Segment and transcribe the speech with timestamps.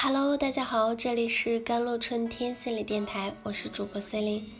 [0.00, 4.52] Hello，大家好，这里是甘露春天心理电台，我是主播 c e l i n e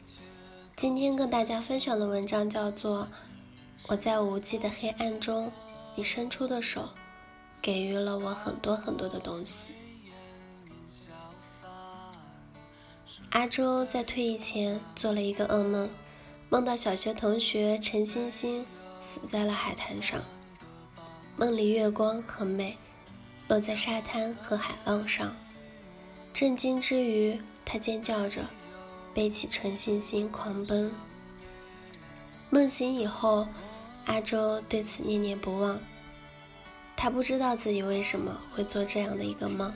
[0.75, 3.03] 今天跟大家分享的文章叫做
[3.87, 5.53] 《我在无际的黑暗中，
[5.95, 6.89] 你伸出的手，
[7.63, 9.71] 给予了我很多很多的东西》。
[13.31, 15.89] 阿周在退役前做了一个噩梦，
[16.51, 18.67] 梦到小学同学陈星星
[18.99, 20.21] 死在了海滩上，
[21.37, 22.77] 梦里月光很美。
[23.49, 25.35] 落在沙滩和海浪上，
[26.35, 28.45] 震惊之余，他尖叫着，
[29.15, 30.93] 背起陈星星狂奔。
[32.51, 33.49] 梦醒以后，
[34.05, 35.81] 阿周对此念念不忘。
[36.95, 39.73] 他不知道自己为什么会做这样的一个梦，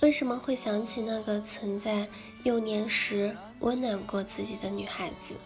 [0.00, 2.08] 为什么会想起那个曾在
[2.44, 5.36] 幼年时温暖过自己的女孩子。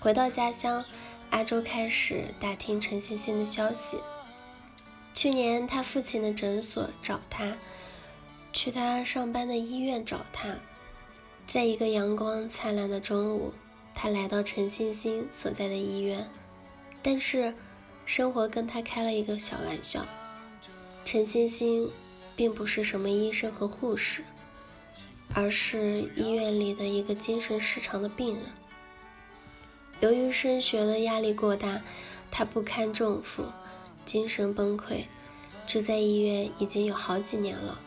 [0.00, 0.82] 回到家乡，
[1.30, 3.98] 阿周开始打听陈星星的消息。
[5.14, 7.58] 去年，他父亲的诊所找他，
[8.52, 10.56] 去他上班的医院找他。
[11.46, 13.52] 在一个阳光灿烂的中午，
[13.94, 16.28] 他来到陈星星所在的医院，
[17.02, 17.54] 但是
[18.06, 20.06] 生活跟他开了一个小玩笑。
[21.04, 21.90] 陈星星
[22.34, 24.24] 并不是什么医生和护士，
[25.34, 28.44] 而是医院里的一个精神失常的病人。
[30.00, 31.82] 由于升学的压力过大，
[32.30, 33.44] 他不堪重负。
[34.04, 35.04] 精神崩溃，
[35.66, 37.80] 住在医院已经有好几年了。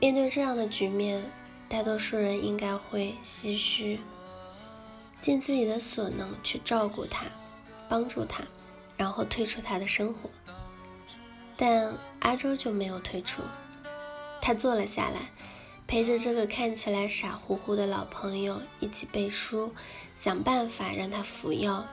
[0.00, 1.22] 面对这样的局面，
[1.68, 4.00] 大多数人应该会唏嘘，
[5.20, 7.26] 尽自己的所能去照顾他，
[7.88, 8.44] 帮助他，
[8.96, 10.28] 然后退出他的生活。
[11.56, 13.42] 但阿周就没有退出，
[14.40, 15.30] 他坐了下来，
[15.86, 19.72] 陪着这个看起来傻乎乎的老朋友一起背书，
[20.16, 21.86] 想办法让他服药。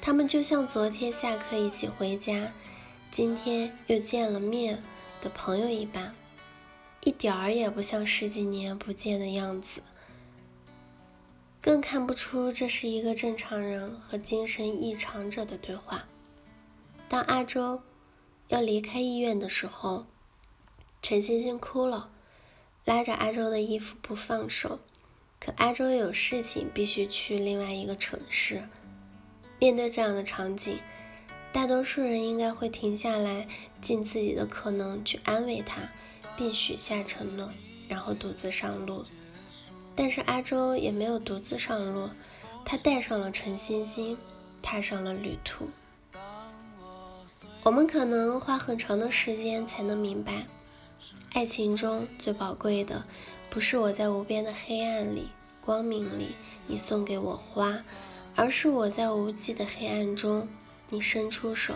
[0.00, 2.52] 他们就像昨天下课一起回家，
[3.10, 4.82] 今天又见了面
[5.20, 6.14] 的朋友一般，
[7.04, 9.82] 一点儿也不像十几年不见的样子，
[11.60, 16.06] 更看不出这是一个正常人和精神异常者的对话。
[17.06, 17.82] 当阿周
[18.48, 20.06] 要离开医院的时候，
[21.02, 22.10] 陈星星哭了，
[22.86, 24.80] 拉着阿周的衣服不放手，
[25.38, 28.62] 可阿周有事情必须去另外一个城市。
[29.60, 30.78] 面对这样的场景，
[31.52, 33.46] 大多数人应该会停下来，
[33.82, 35.82] 尽自己的可能去安慰他，
[36.34, 37.50] 并许下承诺，
[37.86, 39.02] 然后独自上路。
[39.94, 42.08] 但是阿周也没有独自上路，
[42.64, 44.16] 他带上了陈星星，
[44.62, 45.68] 踏上了旅途。
[47.62, 50.46] 我们可能花很长的时间才能明白，
[51.34, 53.04] 爱情中最宝贵的，
[53.50, 55.28] 不是我在无边的黑暗里、
[55.60, 56.34] 光明里，
[56.66, 57.78] 你送给我花。
[58.34, 60.48] 而是我在无际的黑暗中，
[60.88, 61.74] 你伸出手。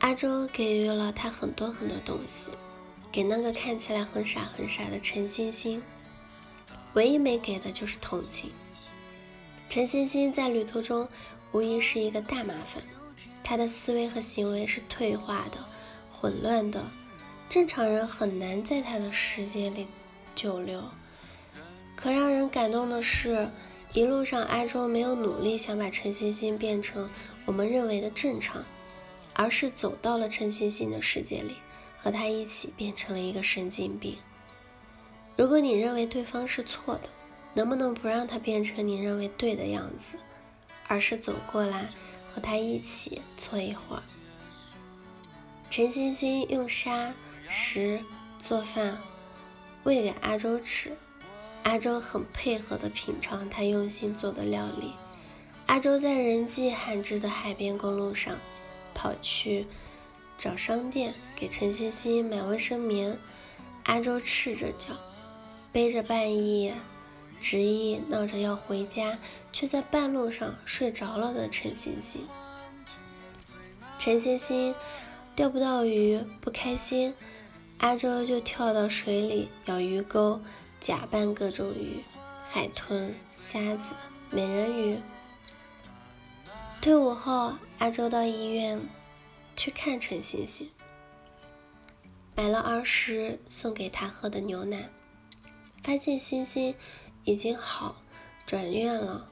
[0.00, 2.50] 阿周给予了他很多很多东西，
[3.12, 5.82] 给那个看起来很傻很傻的陈星星，
[6.94, 8.50] 唯一没给的就是同情。
[9.68, 11.08] 陈星星在旅途中
[11.52, 12.82] 无疑是一个大麻烦，
[13.44, 15.64] 他的思维和行为是退化的、
[16.12, 16.84] 混乱的，
[17.48, 19.86] 正常人很难在他的世界里
[20.34, 20.82] 久留。
[21.94, 23.48] 可让人感动的是。
[23.94, 27.08] 一路上，阿周没有努力想把陈星星变成
[27.46, 28.64] 我们认为的正常，
[29.32, 31.56] 而是走到了陈星星的世界里，
[31.96, 34.18] 和他一起变成了一个神经病。
[35.36, 37.08] 如果你认为对方是错的，
[37.54, 40.18] 能不能不让他变成你认为对的样子，
[40.86, 41.88] 而是走过来
[42.34, 44.02] 和他一起搓一会儿？
[45.70, 47.14] 陈星星用沙
[47.48, 48.00] 石
[48.40, 48.98] 做饭，
[49.84, 50.96] 喂给阿周吃。
[51.68, 54.94] 阿周很配合地品尝他用心做的料理。
[55.66, 58.38] 阿周在人迹罕至的海边公路上，
[58.94, 59.66] 跑去
[60.38, 63.18] 找商店给陈欣欣买卫生棉。
[63.84, 64.94] 阿周赤着脚，
[65.70, 66.72] 背着半夜
[67.38, 69.18] 执意闹着要回家，
[69.52, 72.26] 却在半路上睡着了的陈星星。
[73.98, 74.74] 陈星星
[75.36, 77.14] 钓不到鱼不开心，
[77.76, 80.40] 阿周就跳到水里咬鱼钩。
[80.80, 82.02] 假扮各种鱼，
[82.50, 83.94] 海豚、虾子、
[84.30, 84.98] 美人鱼。
[86.80, 88.80] 退伍后，阿周到医院
[89.56, 90.70] 去看陈星星，
[92.36, 94.88] 买了儿时送给他喝的牛奶，
[95.82, 96.74] 发现星星
[97.24, 98.00] 已经好，
[98.46, 99.28] 转院了。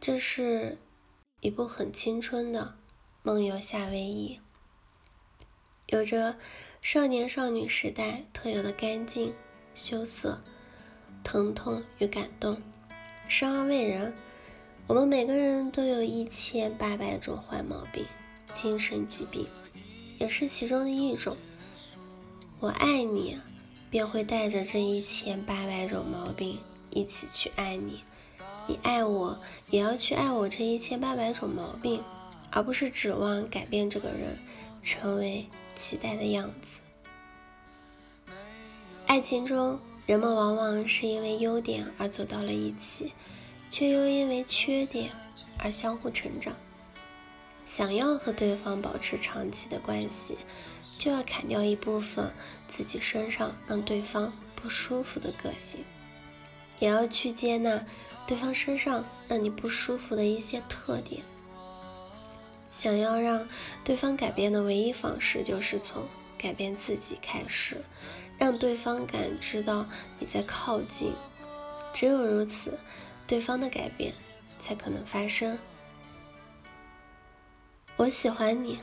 [0.00, 0.78] 这是
[1.40, 2.60] 一部很青春的
[3.22, 4.40] 《梦游夏威夷》，
[5.88, 6.38] 有着
[6.80, 9.34] 少年少女时代特有的干净。
[9.74, 10.40] 羞涩、
[11.24, 12.60] 疼痛与感动，
[13.28, 14.14] 生而为人，
[14.86, 18.04] 我们每个人都有一千八百种坏毛病、
[18.52, 19.46] 精神疾病，
[20.18, 21.36] 也是其中的一种。
[22.60, 23.40] 我爱你，
[23.90, 26.58] 便会带着这一千八百种毛病
[26.90, 28.02] 一起去爱你；
[28.68, 29.40] 你爱我，
[29.70, 32.04] 也要去爱我这一千八百种毛病，
[32.50, 34.38] 而不是指望改变这个人
[34.82, 36.80] 成为期待的样子。
[39.12, 43.12] 爱情中，人们往往是因为优点而走到了一起，
[43.68, 45.10] 却又因为缺点
[45.58, 46.56] 而相互成长。
[47.66, 50.38] 想要和对方保持长期的关系。
[50.96, 52.32] 就要砍掉一部分
[52.68, 55.84] 自己身上让对方不舒服的个性，
[56.78, 57.84] 也要去接纳
[58.26, 61.20] 对方身上让你不舒服的一些特点。
[62.70, 63.46] 想要让
[63.84, 67.84] 对方改变的唯一方式，就是从改变自己开始，
[68.38, 69.86] 让对方感知到
[70.18, 71.12] 你在靠近。
[71.92, 72.78] 只有如此，
[73.26, 74.14] 对方的改变
[74.58, 75.58] 才可能发生。
[77.96, 78.78] 我喜欢你，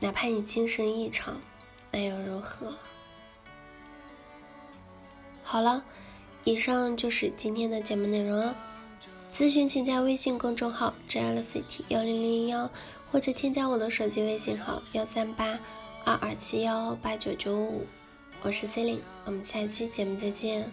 [0.00, 1.40] 哪怕你精神异常。
[1.92, 2.74] 那又如何？
[5.42, 5.84] 好了，
[6.44, 8.56] 以上就是今天的节目内容了。
[9.32, 12.70] 咨询请加微信公众号 “jlct 幺零零幺”，
[13.12, 15.60] 或者添加我的手机微信号幺三八
[16.04, 17.86] 二二七幺八九九五。
[18.46, 20.70] 我是 c e l i n e 我们下期节目再见。